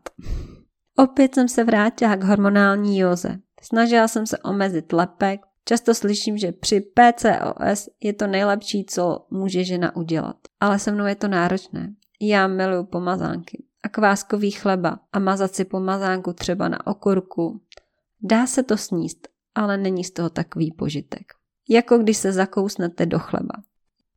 Opět 0.97 1.35
jsem 1.35 1.47
se 1.47 1.63
vrátila 1.63 2.15
k 2.15 2.23
hormonální 2.23 2.99
józe. 2.99 3.39
Snažila 3.61 4.07
jsem 4.07 4.27
se 4.27 4.37
omezit 4.37 4.93
lepek, 4.93 5.41
Často 5.69 5.95
slyším, 5.95 6.37
že 6.37 6.51
při 6.51 6.81
PCOS 6.81 7.89
je 8.01 8.13
to 8.13 8.27
nejlepší, 8.27 8.85
co 8.85 9.25
může 9.29 9.63
žena 9.63 9.95
udělat. 9.95 10.35
Ale 10.59 10.79
se 10.79 10.91
mnou 10.91 11.05
je 11.05 11.15
to 11.15 11.27
náročné. 11.27 11.93
Já 12.21 12.47
miluju 12.47 12.83
pomazánky 12.83 13.63
a 13.83 13.89
kváskový 13.89 14.51
chleba 14.51 14.99
a 15.13 15.19
mazat 15.19 15.55
si 15.55 15.65
pomazánku 15.65 16.33
třeba 16.33 16.69
na 16.69 16.87
okurku. 16.87 17.61
Dá 18.21 18.47
se 18.47 18.63
to 18.63 18.77
sníst, 18.77 19.27
ale 19.55 19.77
není 19.77 20.03
z 20.03 20.11
toho 20.11 20.29
takový 20.29 20.71
požitek. 20.71 21.33
Jako 21.69 21.97
když 21.97 22.17
se 22.17 22.31
zakousnete 22.31 23.05
do 23.05 23.19
chleba. 23.19 23.53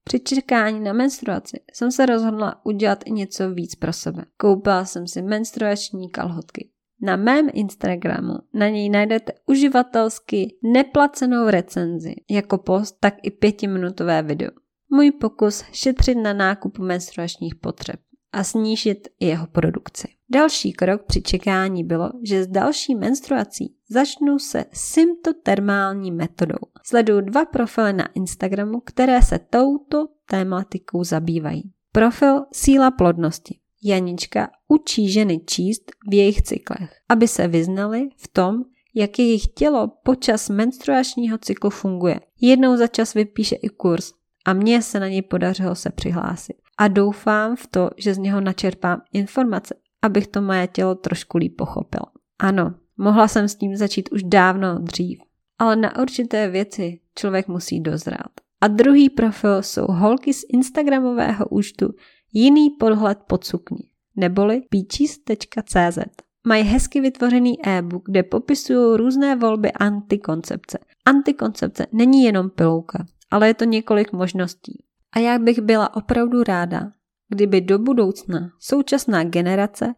Při 0.04 0.20
čekání 0.20 0.80
na 0.80 0.92
menstruaci 0.92 1.60
jsem 1.72 1.92
se 1.92 2.06
rozhodla 2.06 2.66
udělat 2.66 3.04
něco 3.08 3.50
víc 3.50 3.74
pro 3.74 3.92
sebe. 3.92 4.24
Koupila 4.36 4.84
jsem 4.84 5.06
si 5.06 5.22
menstruační 5.22 6.10
kalhotky. 6.10 6.70
Na 7.00 7.16
mém 7.16 7.48
Instagramu 7.52 8.34
na 8.54 8.68
něj 8.68 8.90
najdete 8.90 9.32
uživatelsky 9.46 10.56
neplacenou 10.62 11.48
recenzi, 11.48 12.14
jako 12.30 12.58
post, 12.58 12.96
tak 13.00 13.14
i 13.22 13.30
pětiminutové 13.30 14.22
video. 14.22 14.50
Můj 14.94 15.10
pokus 15.10 15.64
šetřit 15.72 16.14
na 16.14 16.32
nákupu 16.32 16.82
menstruačních 16.82 17.54
potřeb 17.54 18.00
a 18.32 18.44
snížit 18.44 19.08
jeho 19.20 19.46
produkci. 19.46 20.08
Další 20.30 20.72
krok 20.72 21.02
při 21.02 21.22
čekání 21.22 21.84
bylo, 21.84 22.10
že 22.22 22.44
s 22.44 22.46
další 22.46 22.94
menstruací 22.94 23.74
začnu 23.88 24.38
se 24.38 24.64
symptotermální 24.72 26.10
metodou. 26.10 26.58
Sleduju 26.84 27.20
dva 27.20 27.44
profily 27.44 27.92
na 27.92 28.08
Instagramu, 28.14 28.80
které 28.80 29.22
se 29.22 29.38
touto 29.38 30.06
tématikou 30.30 31.04
zabývají. 31.04 31.62
Profil 31.92 32.44
Síla 32.52 32.90
plodnosti. 32.90 33.58
Janička 33.84 34.50
učí 34.68 35.10
ženy 35.10 35.40
číst 35.46 35.92
v 36.10 36.14
jejich 36.14 36.42
cyklech, 36.42 36.90
aby 37.08 37.28
se 37.28 37.48
vyznali 37.48 38.08
v 38.16 38.28
tom, 38.28 38.54
jak 38.94 39.18
jejich 39.18 39.46
tělo 39.46 39.88
počas 40.04 40.48
menstruačního 40.48 41.38
cyklu 41.38 41.70
funguje. 41.70 42.20
Jednou 42.40 42.76
za 42.76 42.86
čas 42.86 43.14
vypíše 43.14 43.56
i 43.56 43.68
kurz 43.68 44.21
a 44.44 44.52
mně 44.52 44.82
se 44.82 45.00
na 45.00 45.08
něj 45.08 45.22
podařilo 45.22 45.74
se 45.74 45.90
přihlásit. 45.90 46.56
A 46.78 46.88
doufám 46.88 47.56
v 47.56 47.66
to, 47.66 47.90
že 47.96 48.14
z 48.14 48.18
něho 48.18 48.40
načerpám 48.40 49.02
informace, 49.12 49.74
abych 50.02 50.26
to 50.26 50.42
moje 50.42 50.66
tělo 50.66 50.94
trošku 50.94 51.38
líp 51.38 51.56
pochopila. 51.56 52.06
Ano, 52.38 52.74
mohla 52.96 53.28
jsem 53.28 53.48
s 53.48 53.54
tím 53.54 53.76
začít 53.76 54.12
už 54.12 54.22
dávno 54.22 54.78
dřív, 54.78 55.18
ale 55.58 55.76
na 55.76 55.98
určité 55.98 56.48
věci 56.48 57.00
člověk 57.18 57.48
musí 57.48 57.80
dozrát. 57.80 58.30
A 58.60 58.68
druhý 58.68 59.10
profil 59.10 59.62
jsou 59.62 59.86
holky 59.86 60.34
z 60.34 60.44
Instagramového 60.48 61.46
účtu 61.46 61.94
Jiný 62.32 62.70
podhled 62.70 63.18
pod 63.26 63.44
sukni, 63.44 63.88
neboli 64.16 64.60
peaches.cz. 64.70 65.98
Mají 66.46 66.64
hezky 66.64 67.00
vytvořený 67.00 67.66
e-book, 67.66 68.02
kde 68.06 68.22
popisují 68.22 68.96
různé 68.96 69.36
volby 69.36 69.72
antikoncepce. 69.72 70.78
Antikoncepce 71.04 71.86
není 71.92 72.22
jenom 72.22 72.50
pilouka, 72.50 73.06
ale 73.32 73.48
je 73.48 73.54
to 73.54 73.64
několik 73.64 74.12
možností. 74.12 74.84
A 75.12 75.18
já 75.18 75.38
bych 75.38 75.58
byla 75.58 75.96
opravdu 75.96 76.42
ráda, 76.42 76.92
kdyby 77.28 77.60
do 77.60 77.78
budoucna 77.78 78.50
současná 78.58 79.24
generace 79.24 79.94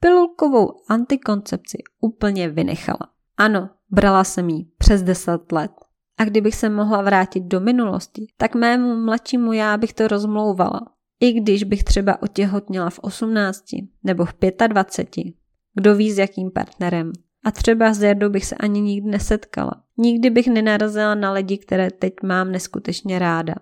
pilulkovou 0.00 0.74
antikoncepci 0.88 1.78
úplně 2.00 2.48
vynechala. 2.48 3.08
Ano, 3.36 3.70
brala 3.90 4.24
jsem 4.24 4.48
ji 4.48 4.66
přes 4.78 5.02
10 5.02 5.52
let. 5.52 5.70
A 6.18 6.24
kdybych 6.24 6.54
se 6.54 6.68
mohla 6.68 7.02
vrátit 7.02 7.40
do 7.40 7.60
minulosti, 7.60 8.26
tak 8.36 8.54
mému 8.54 9.04
mladšímu 9.04 9.52
já 9.52 9.76
bych 9.76 9.92
to 9.92 10.08
rozmlouvala. 10.08 10.80
I 11.20 11.32
když 11.32 11.64
bych 11.64 11.84
třeba 11.84 12.22
otěhotněla 12.22 12.90
v 12.90 12.98
18 12.98 13.64
nebo 14.04 14.24
v 14.24 14.34
25, 14.68 15.34
kdo 15.74 15.94
ví 15.94 16.12
s 16.12 16.18
jakým 16.18 16.50
partnerem. 16.50 17.12
A 17.44 17.50
třeba 17.50 17.92
s 17.92 18.02
Jardou 18.02 18.28
bych 18.28 18.46
se 18.46 18.54
ani 18.54 18.80
nikdy 18.80 19.10
nesetkala. 19.10 19.82
Nikdy 19.98 20.30
bych 20.30 20.46
nenarazila 20.46 21.14
na 21.14 21.32
lidi, 21.32 21.58
které 21.58 21.90
teď 21.90 22.12
mám 22.22 22.52
neskutečně 22.52 23.18
ráda. 23.18 23.54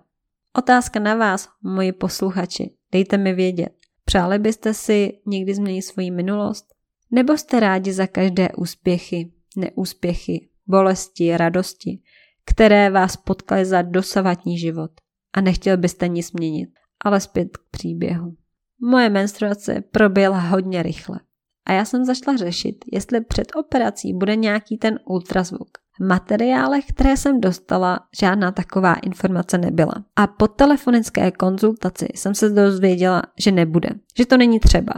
Otázka 0.57 0.99
na 0.99 1.15
vás, 1.15 1.49
moji 1.63 1.91
posluchači. 1.91 2.73
Dejte 2.91 3.17
mi 3.17 3.33
vědět. 3.33 3.69
Přáli 4.05 4.39
byste 4.39 4.73
si 4.73 5.19
někdy 5.25 5.55
změnit 5.55 5.81
svoji 5.81 6.11
minulost? 6.11 6.65
Nebo 7.11 7.37
jste 7.37 7.59
rádi 7.59 7.93
za 7.93 8.07
každé 8.07 8.49
úspěchy, 8.57 9.31
neúspěchy, 9.57 10.49
bolesti, 10.67 11.37
radosti, 11.37 12.01
které 12.45 12.89
vás 12.89 13.17
potkaly 13.17 13.65
za 13.65 13.81
dosavatní 13.81 14.59
život 14.59 14.91
a 15.33 15.41
nechtěl 15.41 15.77
byste 15.77 16.07
nic 16.07 16.27
změnit? 16.27 16.69
ale 17.05 17.19
zpět 17.19 17.57
k 17.57 17.61
příběhu. 17.71 18.35
Moje 18.81 19.09
menstruace 19.09 19.83
proběhla 19.91 20.39
hodně 20.39 20.83
rychle 20.83 21.19
a 21.65 21.73
já 21.73 21.85
jsem 21.85 22.05
zašla 22.05 22.35
řešit, 22.37 22.85
jestli 22.93 23.21
před 23.21 23.47
operací 23.55 24.13
bude 24.13 24.35
nějaký 24.35 24.77
ten 24.77 24.99
ultrazvuk. 25.05 25.77
Materiálech, 25.99 26.85
které 26.85 27.17
jsem 27.17 27.41
dostala, 27.41 27.99
žádná 28.19 28.51
taková 28.51 28.93
informace 28.93 29.57
nebyla. 29.57 29.93
A 30.15 30.27
po 30.27 30.47
telefonické 30.47 31.31
konzultaci 31.31 32.07
jsem 32.15 32.35
se 32.35 32.49
dozvěděla, 32.49 33.21
že 33.39 33.51
nebude, 33.51 33.89
že 34.17 34.25
to 34.25 34.37
není 34.37 34.59
třeba. 34.59 34.93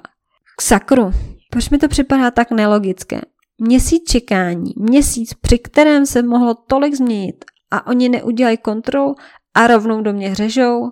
K 0.57 0.61
sakru, 0.61 1.11
proč 1.51 1.69
mi 1.69 1.77
to 1.77 1.87
připadá 1.87 2.31
tak 2.31 2.51
nelogické? 2.51 3.21
Měsíc 3.61 4.03
čekání, 4.09 4.73
měsíc, 4.77 5.33
při 5.33 5.59
kterém 5.59 6.05
se 6.05 6.23
mohlo 6.23 6.53
tolik 6.53 6.95
změnit 6.95 7.45
a 7.71 7.87
oni 7.87 8.09
neudělají 8.09 8.57
kontrol 8.57 9.15
a 9.53 9.67
rovnou 9.67 10.01
do 10.01 10.13
mě 10.13 10.29
hřežou, 10.29 10.91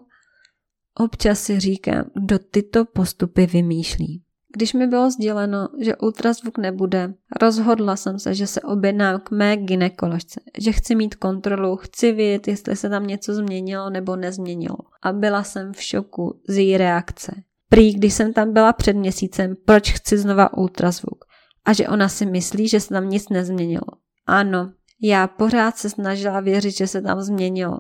Občas 1.00 1.40
si 1.40 1.60
říkám, 1.60 2.04
kdo 2.16 2.40
tyto 2.40 2.86
postupy 2.86 3.46
vymýšlí. 3.46 4.24
Když 4.56 4.74
mi 4.74 4.88
bylo 4.88 5.12
sděleno, 5.12 5.68
že 5.80 5.96
ultrazvuk 5.96 6.58
nebude, 6.58 7.14
rozhodla 7.42 7.96
jsem 7.96 8.20
se, 8.20 8.36
že 8.36 8.48
se 8.48 8.62
objednám 8.62 9.20
k 9.20 9.32
mé 9.32 9.58
ginekoložce, 9.58 10.40
že 10.58 10.72
chci 10.72 10.96
mít 10.96 11.16
kontrolu, 11.16 11.76
chci 11.76 12.12
vědět, 12.12 12.48
jestli 12.48 12.76
se 12.76 12.90
tam 12.90 13.08
něco 13.08 13.34
změnilo 13.34 13.90
nebo 13.90 14.16
nezměnilo. 14.16 14.78
A 15.02 15.14
byla 15.14 15.44
jsem 15.44 15.74
v 15.74 15.82
šoku 15.82 16.42
z 16.50 16.58
její 16.58 16.78
reakce. 16.78 17.32
Prý, 17.70 17.94
když 17.94 18.14
jsem 18.14 18.34
tam 18.34 18.54
byla 18.54 18.74
před 18.74 18.94
měsícem, 18.94 19.56
proč 19.66 19.92
chci 19.92 20.18
znova 20.18 20.58
ultrazvuk. 20.58 21.26
A 21.66 21.74
že 21.74 21.88
ona 21.88 22.10
si 22.10 22.26
myslí, 22.26 22.68
že 22.68 22.80
se 22.80 22.90
tam 22.90 23.10
nic 23.10 23.30
nezměnilo. 23.30 23.88
Ano, 24.28 24.72
já 25.02 25.28
pořád 25.28 25.78
se 25.78 25.90
snažila 25.90 26.40
věřit, 26.40 26.78
že 26.78 26.88
se 26.88 27.02
tam 27.02 27.22
změnilo 27.22 27.80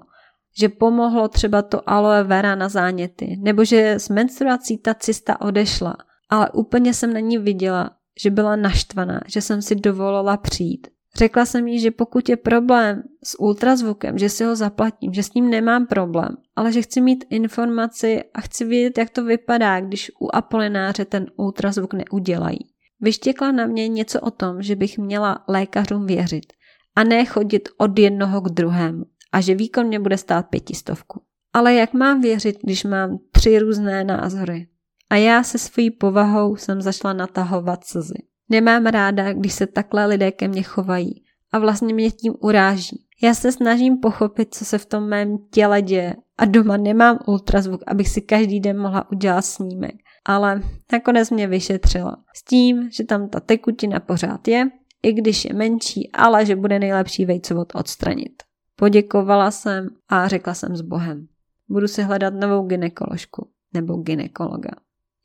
že 0.59 0.69
pomohlo 0.69 1.27
třeba 1.27 1.61
to 1.61 1.89
aloe 1.89 2.23
vera 2.23 2.55
na 2.55 2.69
záněty, 2.69 3.37
nebo 3.39 3.65
že 3.65 3.93
s 3.93 4.09
menstruací 4.09 4.77
ta 4.77 4.93
cysta 4.93 5.41
odešla, 5.41 5.97
ale 6.29 6.51
úplně 6.51 6.93
jsem 6.93 7.13
na 7.13 7.19
ní 7.19 7.37
viděla, 7.37 7.91
že 8.19 8.29
byla 8.29 8.55
naštvaná, 8.55 9.21
že 9.27 9.41
jsem 9.41 9.61
si 9.61 9.75
dovolila 9.75 10.37
přijít. 10.37 10.87
Řekla 11.17 11.45
jsem 11.45 11.67
jí, 11.67 11.79
že 11.79 11.91
pokud 11.91 12.29
je 12.29 12.37
problém 12.37 13.03
s 13.23 13.39
ultrazvukem, 13.39 14.17
že 14.17 14.29
si 14.29 14.43
ho 14.43 14.55
zaplatím, 14.55 15.13
že 15.13 15.23
s 15.23 15.33
ním 15.33 15.49
nemám 15.49 15.87
problém, 15.87 16.37
ale 16.55 16.71
že 16.71 16.81
chci 16.81 17.01
mít 17.01 17.25
informaci 17.29 18.23
a 18.33 18.41
chci 18.41 18.65
vědět, 18.65 18.97
jak 18.97 19.09
to 19.09 19.23
vypadá, 19.23 19.79
když 19.79 20.11
u 20.21 20.35
Apolináře 20.35 21.05
ten 21.05 21.25
ultrazvuk 21.35 21.93
neudělají. 21.93 22.59
Vyštěkla 23.01 23.51
na 23.51 23.65
mě 23.65 23.87
něco 23.87 24.21
o 24.21 24.31
tom, 24.31 24.61
že 24.61 24.75
bych 24.75 24.97
měla 24.97 25.43
lékařům 25.47 26.05
věřit 26.05 26.53
a 26.95 27.03
ne 27.03 27.25
chodit 27.25 27.69
od 27.77 27.99
jednoho 27.99 28.41
k 28.41 28.49
druhému 28.49 29.05
a 29.31 29.41
že 29.41 29.55
výkon 29.55 29.87
mě 29.87 29.99
bude 29.99 30.17
stát 30.17 30.47
pětistovku. 30.49 31.21
Ale 31.53 31.73
jak 31.73 31.93
mám 31.93 32.21
věřit, 32.21 32.57
když 32.63 32.83
mám 32.83 33.17
tři 33.31 33.59
různé 33.59 34.03
názory? 34.03 34.67
A 35.09 35.15
já 35.15 35.43
se 35.43 35.57
svojí 35.57 35.91
povahou 35.91 36.55
jsem 36.55 36.81
zašla 36.81 37.13
natahovat 37.13 37.83
slzy. 37.83 38.23
Nemám 38.49 38.85
ráda, 38.85 39.33
když 39.33 39.53
se 39.53 39.67
takhle 39.67 40.05
lidé 40.05 40.31
ke 40.31 40.47
mně 40.47 40.63
chovají 40.63 41.23
a 41.51 41.59
vlastně 41.59 41.93
mě 41.93 42.11
tím 42.11 42.33
uráží. 42.39 43.05
Já 43.21 43.33
se 43.33 43.51
snažím 43.51 43.97
pochopit, 43.97 44.55
co 44.55 44.65
se 44.65 44.77
v 44.77 44.85
tom 44.85 45.09
mém 45.09 45.37
těle 45.51 45.81
děje 45.81 46.15
a 46.37 46.45
doma 46.45 46.77
nemám 46.77 47.19
ultrazvuk, 47.27 47.81
abych 47.87 48.09
si 48.09 48.21
každý 48.21 48.59
den 48.59 48.79
mohla 48.79 49.11
udělat 49.11 49.41
snímek. 49.41 49.95
Ale 50.25 50.61
nakonec 50.91 51.29
mě 51.29 51.47
vyšetřila. 51.47 52.17
S 52.35 52.43
tím, 52.43 52.89
že 52.91 53.03
tam 53.03 53.29
ta 53.29 53.39
tekutina 53.39 53.99
pořád 53.99 54.47
je, 54.47 54.69
i 55.03 55.13
když 55.13 55.45
je 55.45 55.53
menší, 55.53 56.11
ale 56.11 56.45
že 56.45 56.55
bude 56.55 56.79
nejlepší 56.79 57.25
vejcovod 57.25 57.75
odstranit. 57.75 58.43
Poděkovala 58.75 59.51
jsem 59.51 59.89
a 60.09 60.27
řekla 60.27 60.53
jsem 60.53 60.75
s 60.75 60.81
Bohem. 60.81 61.27
Budu 61.69 61.87
si 61.87 62.03
hledat 62.03 62.33
novou 62.33 62.67
ginekoložku 62.67 63.49
nebo 63.73 63.97
ginekologa. 63.97 64.71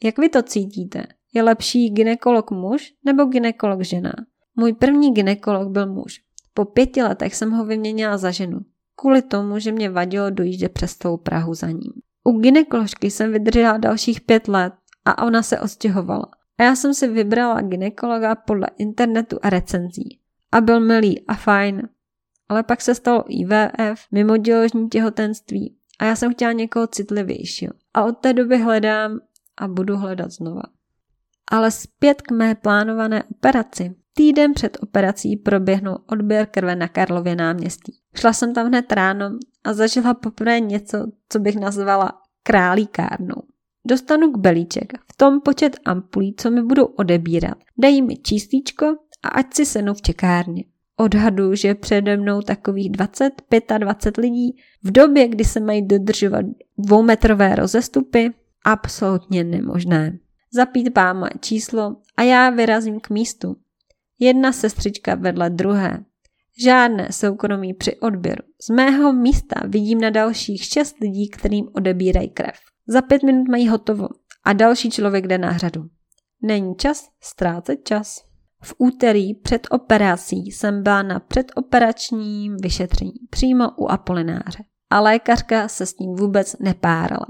Jak 0.04 0.18
vy 0.18 0.28
to 0.28 0.42
cítíte? 0.42 1.06
Je 1.34 1.42
lepší 1.42 1.90
ginekolog 1.90 2.50
muž 2.50 2.92
nebo 3.04 3.24
ginekolog 3.24 3.82
žena? 3.82 4.12
Můj 4.56 4.72
první 4.72 5.14
ginekolog 5.14 5.68
byl 5.68 5.86
muž. 5.86 6.20
Po 6.54 6.64
pěti 6.64 7.02
letech 7.02 7.34
jsem 7.34 7.50
ho 7.50 7.64
vyměnila 7.64 8.18
za 8.18 8.30
ženu. 8.30 8.60
Kvůli 8.96 9.22
tomu, 9.22 9.58
že 9.58 9.72
mě 9.72 9.90
vadilo 9.90 10.30
dojíždět 10.30 10.72
přes 10.72 10.96
tou 10.96 11.16
Prahu 11.16 11.54
za 11.54 11.66
ním. 11.70 11.92
U 12.24 12.32
ginekoložky 12.40 13.10
jsem 13.10 13.32
vydržela 13.32 13.78
dalších 13.78 14.20
pět 14.20 14.48
let 14.48 14.72
a 15.04 15.22
ona 15.26 15.42
se 15.42 15.60
odstěhovala. 15.60 16.26
A 16.58 16.62
já 16.62 16.76
jsem 16.76 16.94
si 16.94 17.08
vybrala 17.08 17.60
ginekologa 17.60 18.34
podle 18.34 18.66
internetu 18.78 19.38
a 19.42 19.50
recenzí. 19.50 20.18
A 20.52 20.60
byl 20.60 20.80
milý 20.80 21.26
a 21.26 21.34
fajn. 21.34 21.88
Ale 22.48 22.62
pak 22.62 22.80
se 22.80 22.94
stalo 22.94 23.24
IVF, 23.28 24.00
mimoděložní 24.10 24.88
těhotenství 24.88 25.76
a 25.98 26.04
já 26.04 26.16
jsem 26.16 26.32
chtěla 26.32 26.52
někoho 26.52 26.86
citlivějšího. 26.86 27.72
A 27.94 28.04
od 28.04 28.12
té 28.12 28.32
doby 28.32 28.58
hledám 28.58 29.20
a 29.58 29.68
budu 29.68 29.96
hledat 29.96 30.30
znova. 30.30 30.62
Ale 31.50 31.70
zpět 31.70 32.22
k 32.22 32.30
mé 32.30 32.54
plánované 32.54 33.24
operaci. 33.24 33.94
Týden 34.14 34.54
před 34.54 34.78
operací 34.80 35.36
proběhnul 35.36 35.98
odběr 36.06 36.46
krve 36.46 36.76
na 36.76 36.88
Karlově 36.88 37.36
náměstí. 37.36 37.98
Šla 38.16 38.32
jsem 38.32 38.54
tam 38.54 38.66
hned 38.66 38.92
ráno 38.92 39.30
a 39.64 39.72
zažila 39.72 40.14
poprvé 40.14 40.60
něco, 40.60 41.06
co 41.28 41.38
bych 41.38 41.56
nazvala 41.56 42.12
králíkárnou. 42.42 43.42
Dostanu 43.86 44.32
k 44.32 44.38
belíček, 44.38 44.92
v 45.12 45.16
tom 45.16 45.40
počet 45.40 45.76
ampulí, 45.84 46.34
co 46.38 46.50
mi 46.50 46.62
budou 46.62 46.84
odebírat. 46.84 47.58
Dají 47.78 48.02
mi 48.02 48.16
číslíčko 48.16 48.86
a 49.22 49.28
ať 49.28 49.54
si 49.54 49.66
senu 49.66 49.94
v 49.94 50.02
čekárně. 50.02 50.64
Odhadu, 50.96 51.54
že 51.54 51.74
přede 51.74 52.16
mnou 52.16 52.42
takových 52.42 52.90
20, 52.90 53.42
25 53.78 54.22
lidí 54.22 54.56
v 54.82 54.92
době, 54.92 55.28
kdy 55.28 55.44
se 55.44 55.60
mají 55.60 55.86
dodržovat 55.86 56.44
dvoumetrové 56.78 57.54
rozestupy, 57.54 58.30
absolutně 58.64 59.44
nemožné. 59.44 60.18
Zapít 60.54 60.98
moje 61.12 61.30
číslo 61.40 61.96
a 62.16 62.22
já 62.22 62.50
vyrazím 62.50 63.00
k 63.00 63.10
místu. 63.10 63.56
Jedna 64.18 64.52
sestřička 64.52 65.14
vedle 65.14 65.50
druhé. 65.50 66.04
Žádné 66.64 67.08
soukromí 67.10 67.74
při 67.74 67.96
odběru. 67.96 68.42
Z 68.62 68.70
mého 68.70 69.12
místa 69.12 69.60
vidím 69.66 70.00
na 70.00 70.10
dalších 70.10 70.64
šest 70.64 70.96
lidí, 71.00 71.30
kterým 71.30 71.68
odebírají 71.74 72.30
krev. 72.30 72.54
Za 72.88 73.02
pět 73.02 73.22
minut 73.22 73.48
mají 73.48 73.68
hotovo 73.68 74.08
a 74.44 74.52
další 74.52 74.90
člověk 74.90 75.26
jde 75.26 75.38
na 75.38 75.58
řadu. 75.58 75.84
Není 76.42 76.74
čas 76.76 77.08
ztrácet 77.20 77.84
čas. 77.84 78.24
V 78.62 78.74
úterý 78.78 79.34
před 79.34 79.66
operací 79.70 80.36
jsem 80.36 80.82
byla 80.82 81.02
na 81.02 81.20
předoperačním 81.20 82.56
vyšetření 82.62 83.12
přímo 83.30 83.70
u 83.70 83.86
Apolináře 83.86 84.64
a 84.90 85.00
lékařka 85.00 85.68
se 85.68 85.86
s 85.86 85.98
ním 85.98 86.14
vůbec 86.14 86.56
nepárala. 86.58 87.26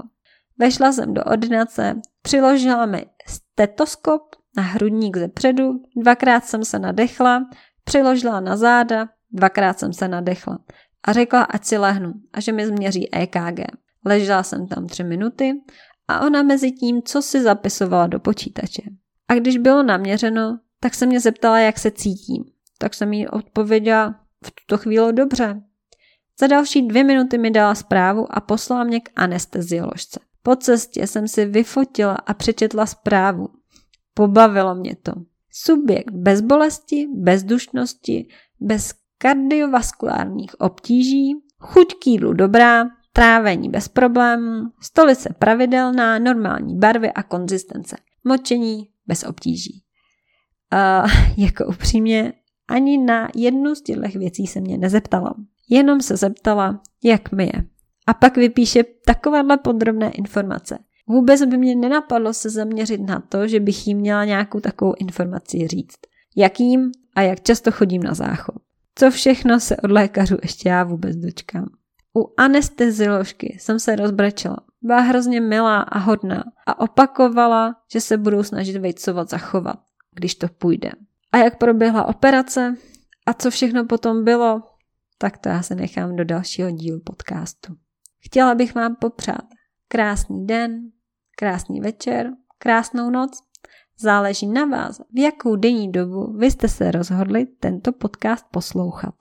Vešla 0.63 0.91
jsem 0.91 1.13
do 1.13 1.23
ordinace, 1.23 2.01
přiložila 2.21 2.85
mi 2.85 3.05
stetoskop 3.27 4.21
na 4.57 4.63
hrudník 4.63 5.17
ze 5.17 5.27
předu, 5.27 5.83
dvakrát 5.95 6.45
jsem 6.45 6.65
se 6.65 6.79
nadechla, 6.79 7.49
přiložila 7.83 8.39
na 8.39 8.57
záda, 8.57 9.09
dvakrát 9.31 9.79
jsem 9.79 9.93
se 9.93 10.07
nadechla 10.07 10.59
a 11.03 11.13
řekla, 11.13 11.43
ať 11.43 11.65
si 11.65 11.77
lehnu 11.77 12.13
a 12.33 12.39
že 12.39 12.51
mi 12.51 12.67
změří 12.67 13.13
EKG. 13.13 13.59
Ležela 14.05 14.43
jsem 14.43 14.67
tam 14.67 14.87
tři 14.87 15.03
minuty 15.03 15.53
a 16.07 16.25
ona 16.25 16.43
mezi 16.43 16.71
tím, 16.71 17.01
co 17.01 17.21
si 17.21 17.41
zapisovala 17.41 18.07
do 18.07 18.19
počítače. 18.19 18.81
A 19.27 19.33
když 19.33 19.57
bylo 19.57 19.83
naměřeno, 19.83 20.59
tak 20.79 20.93
se 20.93 21.05
mě 21.05 21.19
zeptala, 21.19 21.59
jak 21.59 21.79
se 21.79 21.91
cítím. 21.91 22.43
Tak 22.77 22.93
jsem 22.93 23.13
jí 23.13 23.27
odpověděla 23.27 24.15
v 24.45 24.51
tuto 24.51 24.77
chvíli 24.77 25.13
dobře. 25.13 25.61
Za 26.39 26.47
další 26.47 26.87
dvě 26.87 27.03
minuty 27.03 27.37
mi 27.37 27.51
dala 27.51 27.75
zprávu 27.75 28.35
a 28.35 28.39
poslala 28.39 28.83
mě 28.83 28.99
k 28.99 29.09
anestezioložce. 29.15 30.19
Po 30.43 30.55
cestě 30.55 31.07
jsem 31.07 31.27
si 31.27 31.45
vyfotila 31.45 32.13
a 32.13 32.33
přečetla 32.33 32.85
zprávu. 32.85 33.47
Pobavilo 34.13 34.75
mě 34.75 34.95
to. 34.95 35.11
Subjekt 35.51 36.11
bez 36.11 36.41
bolesti, 36.41 37.07
bez 37.15 37.43
dušnosti, 37.43 38.27
bez 38.59 38.93
kardiovaskulárních 39.17 40.61
obtíží, 40.61 41.33
chuť 41.59 41.93
kýlu 41.99 42.33
dobrá, 42.33 42.85
trávení 43.13 43.69
bez 43.69 43.87
problémů, 43.87 44.63
stolice 44.81 45.35
pravidelná, 45.39 46.19
normální 46.19 46.77
barvy 46.77 47.11
a 47.11 47.23
konzistence, 47.23 47.95
močení 48.23 48.89
bez 49.07 49.23
obtíží. 49.23 49.83
A 50.71 51.03
jako 51.37 51.65
upřímně, 51.65 52.33
ani 52.67 52.97
na 52.97 53.29
jednu 53.35 53.75
z 53.75 53.81
těchto 53.81 54.19
věcí 54.19 54.47
se 54.47 54.61
mě 54.61 54.77
nezeptala. 54.77 55.35
Jenom 55.69 56.01
se 56.01 56.17
zeptala, 56.17 56.81
jak 57.03 57.31
mi 57.31 57.43
je. 57.43 57.72
A 58.07 58.13
pak 58.13 58.37
vypíše 58.37 58.83
takovéhle 59.05 59.57
podrobné 59.57 60.11
informace. 60.11 60.79
Vůbec 61.07 61.45
by 61.45 61.57
mě 61.57 61.75
nenapadlo 61.75 62.33
se 62.33 62.49
zaměřit 62.49 63.01
na 63.01 63.19
to, 63.29 63.47
že 63.47 63.59
bych 63.59 63.87
jí 63.87 63.95
měla 63.95 64.25
nějakou 64.25 64.59
takovou 64.59 64.93
informaci 64.99 65.67
říct. 65.67 65.99
Jakým 66.35 66.91
a 67.15 67.21
jak 67.21 67.43
často 67.43 67.71
chodím 67.71 68.03
na 68.03 68.13
záchod. 68.13 68.55
Co 68.95 69.11
všechno 69.11 69.59
se 69.59 69.77
od 69.77 69.91
lékařů 69.91 70.37
ještě 70.41 70.69
já 70.69 70.83
vůbec 70.83 71.15
dočkám. 71.15 71.65
U 72.17 72.33
anestezioložky 72.37 73.57
jsem 73.59 73.79
se 73.79 73.95
rozbrečela. 73.95 74.57
Byla 74.81 74.99
hrozně 74.99 75.41
milá 75.41 75.81
a 75.81 75.99
hodná 75.99 76.43
a 76.65 76.79
opakovala, 76.79 77.75
že 77.91 78.01
se 78.01 78.17
budou 78.17 78.43
snažit 78.43 78.77
vejcovat 78.77 79.29
zachovat, 79.29 79.79
když 80.15 80.35
to 80.35 80.47
půjde. 80.47 80.91
A 81.31 81.37
jak 81.37 81.57
proběhla 81.57 82.05
operace 82.05 82.75
a 83.25 83.33
co 83.33 83.51
všechno 83.51 83.85
potom 83.85 84.23
bylo, 84.23 84.61
tak 85.17 85.37
to 85.37 85.49
já 85.49 85.61
se 85.61 85.75
nechám 85.75 86.15
do 86.15 86.25
dalšího 86.25 86.71
dílu 86.71 86.99
podcastu. 86.99 87.73
Chtěla 88.25 88.55
bych 88.55 88.75
vám 88.75 88.95
popřát 88.95 89.45
krásný 89.87 90.47
den, 90.47 90.91
krásný 91.37 91.79
večer, 91.79 92.31
krásnou 92.57 93.09
noc. 93.09 93.31
Záleží 93.99 94.47
na 94.47 94.65
vás, 94.65 95.01
v 95.13 95.19
jakou 95.19 95.55
denní 95.55 95.91
dobu 95.91 96.37
vy 96.37 96.51
jste 96.51 96.67
se 96.67 96.91
rozhodli 96.91 97.45
tento 97.45 97.91
podcast 97.91 98.45
poslouchat. 98.51 99.15